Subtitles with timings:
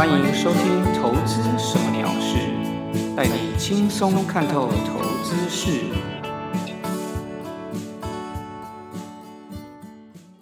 [0.00, 2.38] 欢迎收听《投资什么鸟事》，
[3.14, 5.78] 带你轻松看透投资事。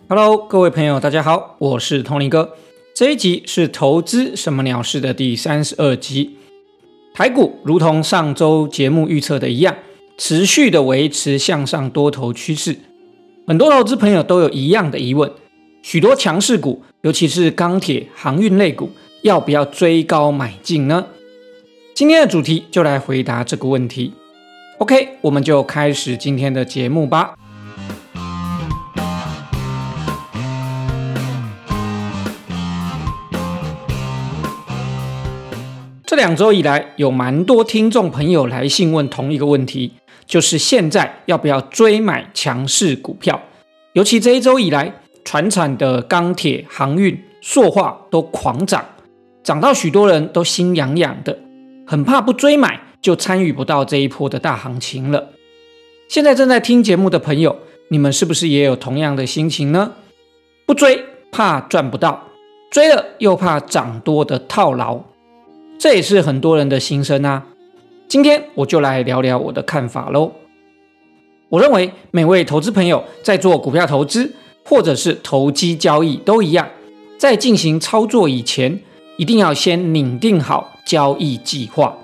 [0.09, 2.55] Hello，各位朋友，大家好，我是通灵哥。
[2.95, 6.37] 这一集是《投资什么鸟事》的第三十二集。
[7.13, 9.75] 台股如同上周节目预测的一样，
[10.17, 12.79] 持续的维持向上多头趋势。
[13.49, 15.29] 很多投资朋友都有一样的疑问：
[15.83, 18.93] 许多强势股，尤其是钢铁、航运类股。
[19.23, 21.07] 要不要追高买进呢？
[21.93, 24.15] 今天的主题就来回答这个问题。
[24.79, 27.35] OK，我们就开始今天的节目吧。
[36.07, 39.93] 这两周以来，有蛮多听众朋友来信问同一个问题，
[40.27, 43.43] 就是现在要不要追买强势股票？
[43.95, 44.93] 尤其这一周以来，
[45.25, 48.85] 船产的钢铁、航运、塑化都狂涨。
[49.49, 51.39] 涨到许多人都心痒痒的，
[51.87, 55.31] 很怕不追买就参与不到这一波的大行情了。
[56.07, 57.57] 现在正在听节目的朋友，
[57.89, 59.95] 你们是不是也有同样的心情呢？
[60.67, 62.25] 不追怕赚不到，
[62.71, 65.01] 追了又怕涨多的套牢，
[65.79, 67.47] 这也是很多人的心声啊。
[68.07, 70.31] 今天我就来聊聊我的看法喽。
[71.49, 74.31] 我认为每位投资朋友在做股票投资
[74.63, 76.69] 或者是投机交易都一样，
[77.17, 78.83] 在进行操作以前。
[79.19, 81.99] 一定要先拟定好交易计划。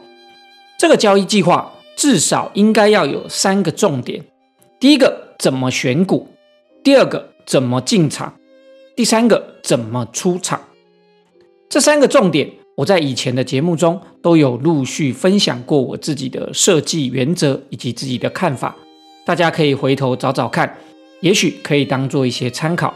[0.76, 4.22] 这个交易计划至少应该要有三个重点：
[4.80, 6.26] 第一个，怎么选股；
[6.82, 8.32] 第二个，怎么进场；
[8.96, 10.60] 第三个，怎么出场。
[11.68, 18.74] 这三个重点，我在以前的节目中都有陆续分享过我自己的设计原则以及自己的看法，
[19.24, 20.76] 大家可以回头找找看，
[21.20, 22.92] 也许可以当做一些参考。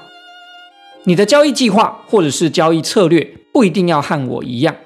[1.05, 3.37] 你的交易计划或者是交易策略。
[3.59, 4.77] 不一定要和我一样，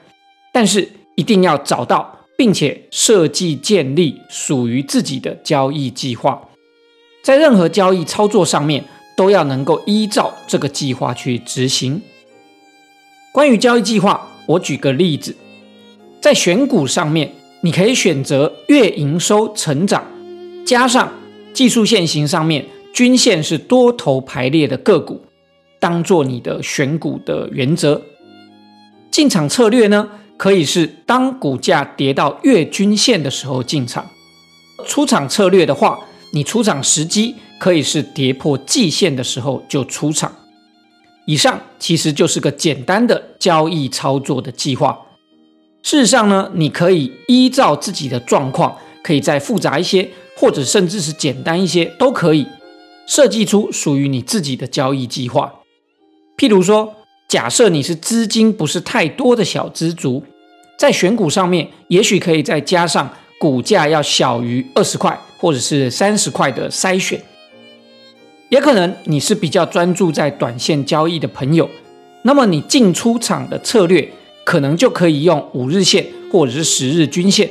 [0.50, 6.48] 但是一定要找到并且设计建立属于自己的交易计划，
[7.22, 8.82] 在任何交易操作上面
[9.14, 12.00] 都要能够依照这个计划去执行。
[13.30, 15.36] 关于交易计划，我举个例子，
[16.22, 20.02] 在选股上面，你可以选择月营收成长，
[20.64, 21.12] 加上
[21.52, 25.20] 技术线型上面均线是多头排列的个股，
[25.78, 28.00] 当做你的选股的原则。
[29.12, 30.08] 进场策略呢，
[30.38, 34.02] 可以是当股价跌到月均线的时候进场；
[34.86, 36.00] 出场策略的话，
[36.30, 40.34] 你出场时机可以是跌破季线的时候就出场。
[41.26, 44.98] 以上其实就是个简单的交易操作的计划。
[45.82, 50.08] 事实上呢，你可以依照自己的状况，可以再复杂一些，
[50.38, 52.46] 或者甚至是简单一些，都可以
[53.06, 55.52] 设计出属于你自己的交易计划。
[56.38, 56.94] 譬如说。
[57.32, 60.22] 假设你是资金不是太多的小资族，
[60.76, 63.10] 在选股上面，也许可以再加上
[63.40, 67.18] 股价要小于二十块或者是三十块的筛选。
[68.50, 71.70] 也可能你是比较专注在短线交易的朋友，
[72.20, 74.06] 那么你进出场的策略
[74.44, 77.48] 可能就可以用五日线或者是十日均线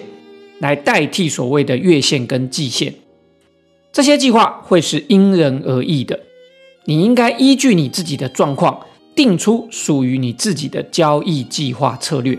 [0.59, 2.93] 来代替所谓的月线跟季线。
[3.91, 6.19] 这些计划会是因人而异的，
[6.85, 8.85] 你应该依据你自己的状况。
[9.15, 12.37] 定出属于你自己的交易计划策略，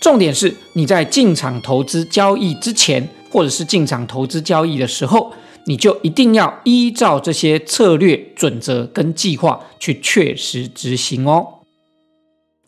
[0.00, 5.32] 重点是你在进场投资交易之前，或者是进场投资交易的时候，
[5.66, 11.46] 你就一定要依照这些策略准则跟计划去确实执行哦。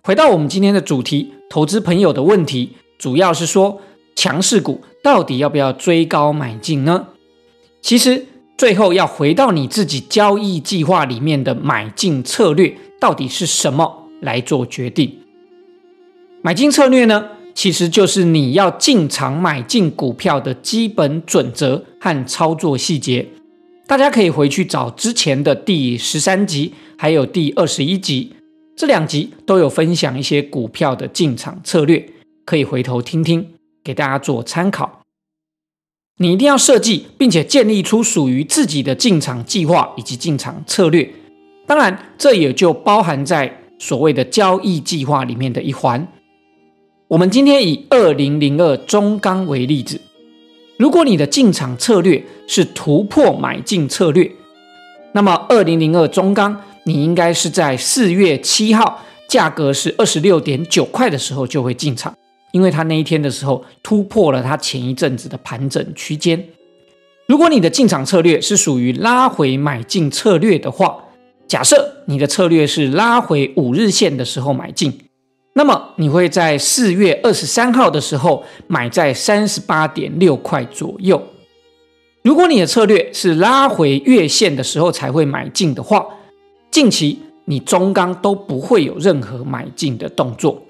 [0.03, 3.81] 回到我们今天的主题，投资朋友的问题主要是说
[4.17, 7.09] 强势股到底要不要追高买进呢？
[7.83, 8.27] 其实
[8.61, 12.77] 最后要回到你自己交易计划里面的买进策略。
[13.01, 15.11] 到底是什么来做决定？
[16.43, 17.27] 买进策略呢？
[17.55, 23.27] 其实就是你要进场买进股票的基本准则和操作细节。
[23.87, 28.35] 大家可以回去找之前的第十三集，还有第二十一集，
[28.77, 32.07] 这两集都有分享一些股票的进场策略，
[32.45, 35.00] 可以回头听听，给大家做参考。
[36.19, 41.11] 你一定要设计并且建立出属于自己的进场计划以及进场策略。
[41.67, 46.07] 当然，这也就包含在所谓的交易计划里面的一环。
[47.09, 50.01] 我们今天以二零零二中钢为例子，
[50.77, 54.31] 如果你的进场策略是突破买进策略，
[55.13, 62.15] 那么二零零二中钢你应该是在四月七号价格是二十六点九块的时候就会进场，
[62.53, 66.49] 因为它那一天的时候突破了它前一阵子的盘整区间。
[67.27, 71.05] 如果你的进场策略是属于拉回买进策略的话，
[71.47, 74.99] 假设你的策略是拉回五日线的时候买进，
[75.55, 81.23] 那么你会在四月二十三号的时候买在三十八点六块左右。
[82.23, 86.05] 如果你的策略是拉回月线的时候才会买进的话，
[86.71, 90.63] 近期你中钢都不会有任何买进的动作。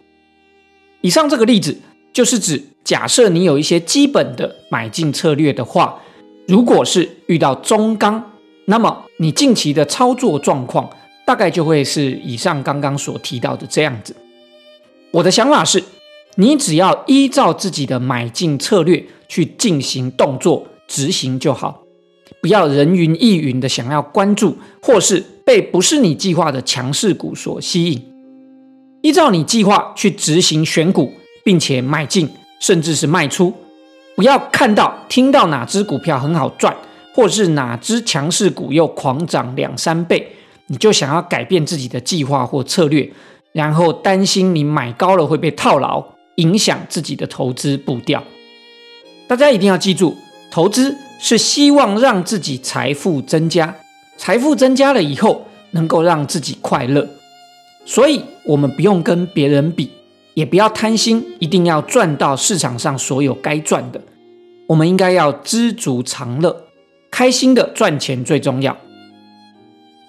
[1.00, 1.76] 以上这个例子
[2.12, 6.00] 就是指，假设你有一些基本的买进策略的话，
[6.46, 8.32] 如果是遇到中钢，
[8.66, 10.90] 那么你近期的操作状况
[11.24, 14.14] 大概就会是以上刚刚所提到的这样子。
[15.10, 15.82] 我的想法是，
[16.36, 20.66] 你只要依照自己的买进策略去进行动作。
[20.92, 21.84] 执行就好，
[22.42, 28.02] 不要人云亦云的想要关注，或是被不是你计划的强势股所吸引。
[29.02, 31.12] 依照你计划去执行选股，
[31.42, 32.28] 并且买进，
[32.60, 33.52] 甚至是卖出。
[34.14, 36.76] 不要看到、听到哪只股票很好赚，
[37.14, 40.36] 或是哪只强势股又狂涨两三倍，
[40.66, 43.10] 你就想要改变自己的计划或策略，
[43.52, 46.04] 然后担心你买高了会被套牢，
[46.36, 48.22] 影响自己的投资步调。
[49.26, 50.16] 大家一定要记住。
[50.50, 53.72] 投资是希望让自己财富增加，
[54.16, 57.08] 财富增加了以后能够让自己快乐，
[57.84, 59.90] 所以我们不用跟别人比，
[60.34, 64.00] 也不要贪心，一定要赚到市场上所有该赚的。
[64.68, 66.64] 我们应该要知足常乐，
[67.10, 68.76] 开心的赚钱最重要。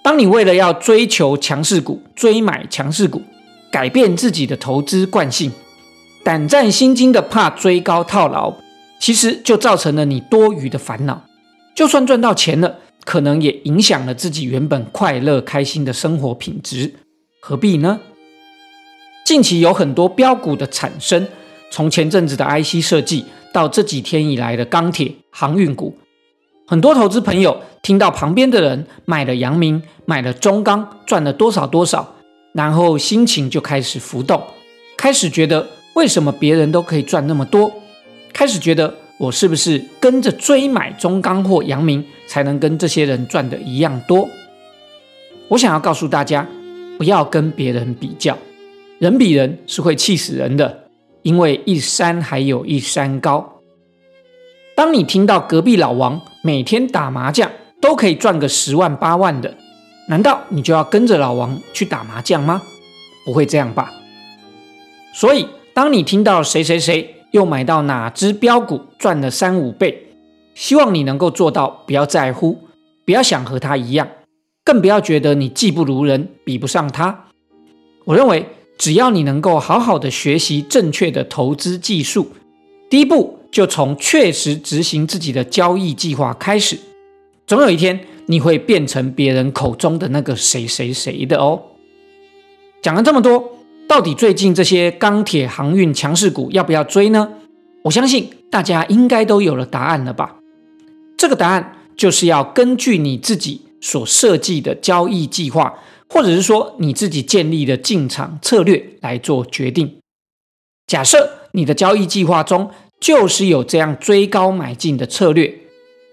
[0.04, 3.22] 当你为了要追求强势股，追买强势股，
[3.72, 5.52] 改变自己的投资惯性，
[6.24, 8.54] 胆战心惊的怕追高套牢。
[9.00, 11.26] 其实就造成了你多余的烦恼，
[11.74, 16.94] 就算赚到钱了，可能也影响了自己原本快乐开心的生活品质，
[17.44, 18.00] 何必呢？
[19.26, 21.28] 近期有很多标股的产生，
[21.72, 25.98] 从前阵子的 IC 设计到这几天以来的钢铁航运股，
[26.68, 32.14] 很多投资朋友听到旁边的人买了阳明，买了中钢，赚了多少多少，
[32.54, 34.40] 然后心情就开始浮动，
[34.96, 37.74] 开始觉得为什么别人都可以赚那么多？
[38.32, 44.30] 开始觉得我是不是跟着追买中钢或阳明，才能跟这些人赚的一样多？
[45.48, 46.48] 我想要告诉大家，
[47.02, 48.38] 不要跟别人比较，
[49.00, 50.84] 人比人是会气死人的，
[51.24, 53.54] 因为一山还有一山高。
[54.76, 57.50] 当你听到隔壁老王每天打麻将
[57.82, 59.58] 都可以赚个十万八万的，
[60.10, 62.62] 难道你就要跟着老王去打麻将吗？
[63.26, 63.92] 不会这样吧？
[65.12, 70.06] 所以，当你听到谁谁谁，又买到哪只标股赚了三五倍？
[70.54, 72.60] 希望你能够做到，不要在乎，
[73.04, 74.08] 不要想和他一样，
[74.64, 77.28] 更不要觉得你技不如人，比不上他。
[78.06, 78.48] 我认为，
[78.78, 82.32] 只要你能够好好的学习正确的投资技术，
[82.90, 86.78] 第一步就从确实执行自己的交易计划开始，
[87.46, 91.62] 总有一天你会变成别人口中的那个谁谁谁的哦。
[92.82, 93.58] 讲了这么多。
[93.88, 97.28] 到底最近这些钢铁航运强势股要不要追呢？
[97.82, 100.38] 我相信大家应该都有了答案了吧？
[101.18, 109.98] 这个答案就是要根据你自己所设计的交易计划，或者是说你自己建立的进场策略来做决定。
[110.88, 112.70] 假设你的交易计划中
[113.00, 115.60] 就是有这样追高买进的策略，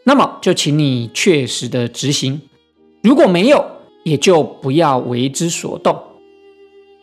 [0.05, 2.41] 那么就请你确实的执行；
[3.03, 3.65] 如果没有，
[4.05, 6.03] 也就不要为之所动。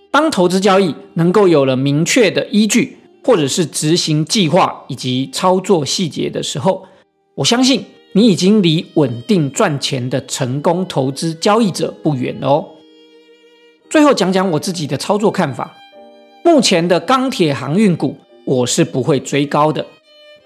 [0.10, 6.88] 当投资交易能够有了明确的依据，或者是执行计划以及操作细节的时候，
[7.36, 7.84] 我相信
[8.18, 12.66] 你已经离稳定赚钱的成功投资交易者不远了哦。
[13.90, 15.76] 最后讲讲我自己的操作看法，
[16.42, 19.86] 目前的钢铁航运股我是不会追高的，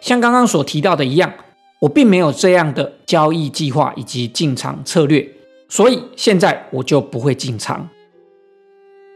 [0.01, 1.31] 像刚刚所提到的一样，
[1.77, 5.29] 我并没有这样的交易计划以及进场策略，
[5.69, 7.87] 所以现在我就不会进场。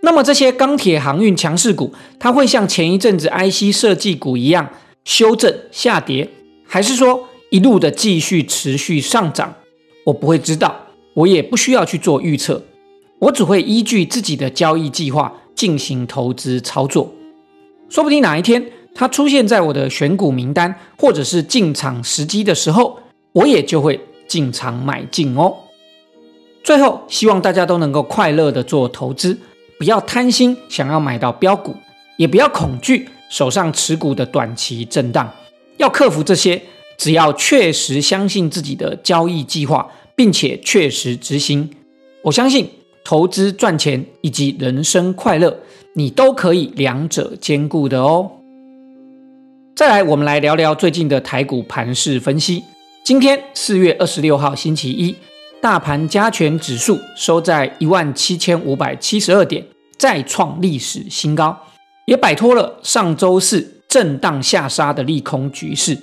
[0.03, 4.69] 那么这些钢铁航运强势股，它会像前一阵子 IC 设计股一样
[5.03, 6.29] 修正下跌，
[6.67, 9.53] 还是说一路的继续持续上涨？
[10.05, 10.75] 我不会知道，
[11.13, 12.63] 我也不需要去做预测，
[13.19, 17.13] 我只会依据自己的交易计划进行投资操作。
[17.89, 22.97] 说不定哪一天它出现在我的选股名单或者是进场时机的时候，
[23.33, 25.55] 我也就会进场买进哦。
[26.63, 29.37] 最后，希望大家都能够快乐的做投资。
[29.77, 31.75] 不要贪心，想要买到标股，
[32.17, 35.31] 也不要恐惧手上持股的短期震荡。
[35.77, 36.59] 要克服这些，
[36.97, 41.69] 只要确实相信自己的交易计划，并且确实执行，
[42.23, 42.69] 我相信
[43.03, 45.57] 投资赚钱以及人生快乐，
[45.95, 48.31] 你都可以两者兼顾的哦。
[49.75, 52.63] 再来，我们来聊聊最近的台股盘势分析。
[53.03, 55.15] 今天四月二十六号，星期一。
[55.59, 59.65] 大盘加权指数收在一万七千五百七十二点，
[59.97, 61.57] 再创历史新高，
[62.05, 65.97] 也摆脱了上周四震荡下杀的利空局势。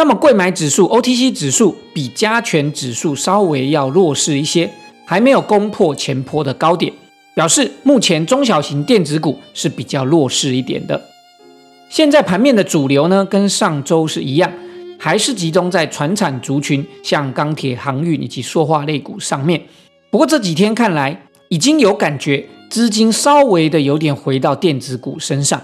[0.00, 4.70] 那么，贵买指数 OTC 指数比加权指数稍微要弱势一些，
[5.04, 6.90] 还没有攻破前坡的高点，
[7.34, 10.98] 表示目前中小型电子股是比较弱势一点的。
[11.90, 14.50] 现在盘面的主流呢，跟上周是一样，
[14.98, 19.60] 还是集中在船产族群，像钢铁、航运以及塑化类股上面。
[20.08, 25.60] 不过这几天看来，已经有感觉资金稍微的有点回到电子股身上，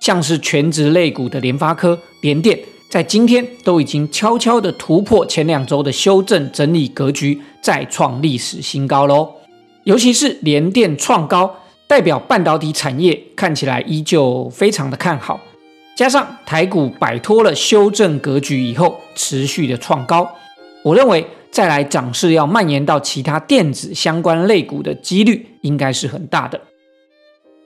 [0.00, 2.58] 像是全职类股的联发科、联电。
[2.88, 9.28] 在今天都已经悄悄的突破前两周的修正整理格局，再创历史新高喽。
[9.82, 11.56] 尤其是联电创高，
[11.88, 15.40] 代表半导体产业看起来依旧非常的看好。
[15.96, 20.28] 加上台股摆脱了修正格局以后，持续的创高，
[20.84, 26.60] 我认为再来涨势要蔓延到其他电子相关类股的几率应该是很大的。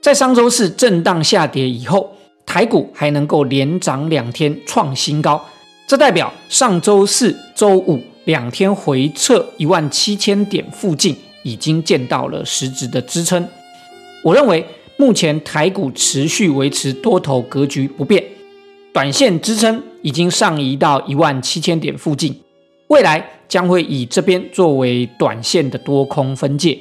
[0.00, 2.14] 在上周四震荡下跌以后。
[2.44, 5.44] 台股还能够连涨两天创新高，
[5.86, 13.46] 这代表上周四周五两天回撤一万七千点附近已经见到了实质的支撑。
[14.22, 14.64] 我认为
[14.96, 18.22] 目前台股持续维持多头格局不变，
[18.92, 22.38] 短线支撑已经上移到一万七千点附近，
[22.88, 26.76] 未来将会以这边作为短线的多空分界。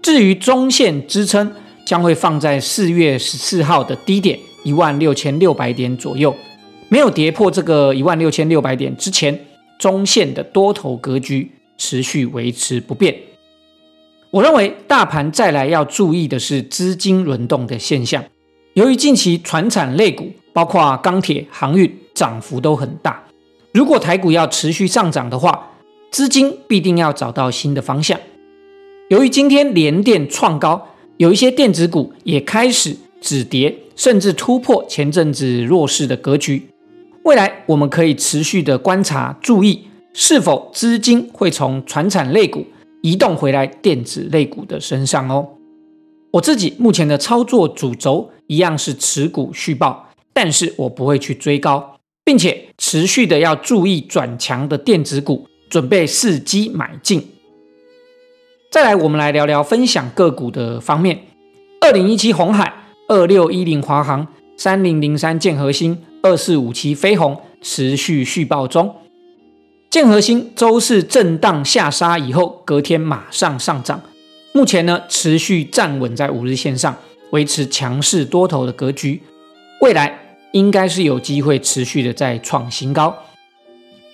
[0.00, 1.52] 至于中线支撑，
[1.84, 4.38] 将会放在四月十四号的低点。
[4.62, 6.34] 一万六千六百点左右，
[6.88, 9.46] 没有跌破这个一万六千六百点之前，
[9.78, 13.14] 中线的多头格局持续维持不变。
[14.30, 18.24] 我认为大盘再来要注意的是资金轮动的现象。
[18.74, 23.22] 由于近期船产类股，包括钢铁、航运涨幅都很大，
[23.72, 25.70] 如果台股要持续上涨的话，
[26.10, 28.18] 资金必定要找到新的方向。
[29.10, 30.88] 由于今天连电创高，
[31.18, 33.76] 有一些电子股也开始止跌。
[33.96, 36.68] 甚至突破前阵子弱势的格局，
[37.24, 42.66] 未来我们可以持续的观察，注意是否资金会从传产类股
[43.02, 45.48] 移动回来电子类股的身上哦。
[46.32, 57.28] 我自己目前的操作主轴一样是持股续报，但是我不会去追高，并且持续的要注意转强的电子股，准备伺机买进。
[58.70, 61.20] 再来，我们来聊聊分享个股的方面，
[61.82, 62.81] 二零一七红海。
[63.08, 68.94] 二六一零华航、三零零三建核心、二四五七飞鸿持续续报中。
[69.90, 74.00] 建核心周四震荡下杀以后，隔天马上上涨。
[74.52, 76.96] 目前呢，持续站稳在五日线上，
[77.30, 79.22] 维持强势多头的格局。
[79.80, 83.14] 未来应该是有机会持续的再创新高。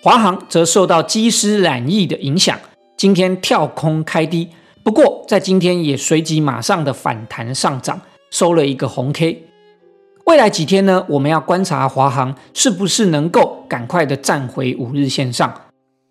[0.03, 2.59] 华航则受到机师染疫的影响，
[2.97, 4.49] 今天跳空开低，
[4.83, 8.01] 不过在今天也随即马上的反弹上涨。
[8.31, 9.45] 收了一个红 K，
[10.27, 11.07] 未来几天呢？
[11.09, 15.63] 我们要观察华航是不是能够赶快的站回五日线上。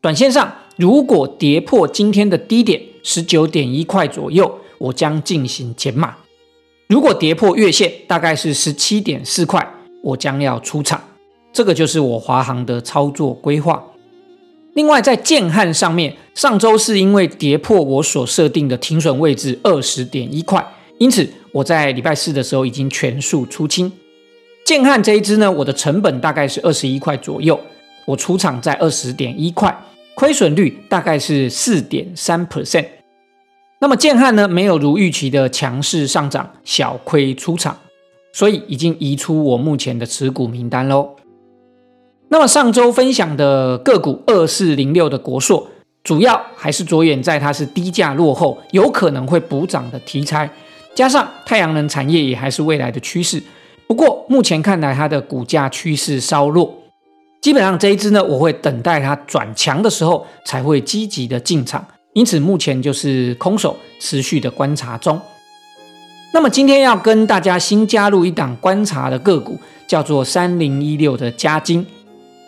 [0.02, 6.10] 短线上，如果跌破今天的低点十九点一块左右，我将进行减码；
[6.88, 9.72] 如果跌破月线，大概是十七点四块，
[10.04, 11.00] 我将要出场。
[11.54, 13.84] 这个就是我华航的操作规划。
[14.74, 20.66] 另外，在建汉上面，上周是因为跌破我所设定的停损位置二十点一块，
[20.98, 21.30] 因此。
[21.58, 23.92] 我在礼拜四的时候已经全数出清，
[24.64, 27.60] 建汉这一支呢，我的成本大概是二十一块左右，
[28.06, 29.76] 我出场在二十点一块，
[30.14, 32.86] 亏损率大概是四点三 percent。
[33.80, 37.76] 那么建汉呢，没有如预期的强势上涨，小亏出场，
[38.32, 41.16] 所以已经移出我目前的持股名单喽。
[42.30, 45.68] 那么上周分享的个股二四零六的国硕，
[46.04, 50.48] 主要还是着眼在它是低价落后，有可能会补涨的题材。
[50.98, 53.40] 加上太阳能产业也还是未来的趋势，
[53.86, 56.74] 不过目前看来它的股价趋势稍弱，
[57.40, 65.22] 基本上这一支呢，我会等待它转强的时候才会积极的进场，因此目前就是空手持续的观察中。
[66.34, 71.86] 那么今天要跟大家新加入一档观察的个股，叫做三零一六的嘉金。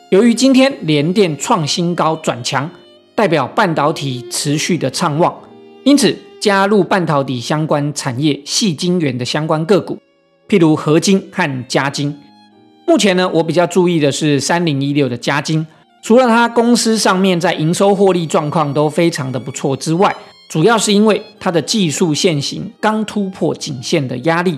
[0.10, 2.68] 由于今天联电创新高转强，
[3.14, 5.40] 代表半导体持续的畅旺，
[5.84, 6.18] 因此。
[6.40, 10.00] 加入半导体相关产业细晶圆的相关个股，
[10.48, 12.18] 譬如合金和嘉金。
[12.88, 15.66] 目前呢，我比较注意的是三零一六的嘉金。
[16.02, 20.16] 除了它公司上面在营收获利状况都非常的不错之外，
[20.50, 24.58] 主要是因为它的技术线型刚突破颈线的压力。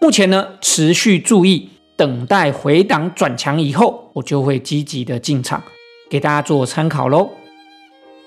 [0.00, 5.62] 目前呢，持续注意等待回档转强以后，我就会积极的进场，
[6.10, 7.30] 给大家做参考喽。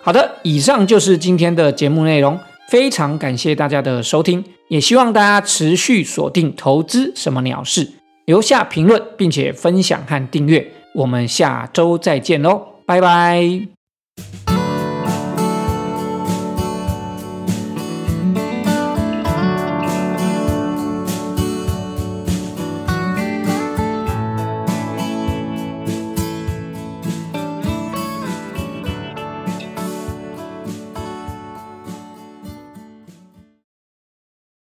[0.02, 2.40] 好的，以上就是今天的节目内容。
[2.70, 7.86] 非常感谢大家的收听，也希望大家持续锁定《投资什么鸟事》，
[8.26, 10.72] 留下评论，并且分享和订阅。
[10.96, 14.53] 我们下周再见喽，拜拜。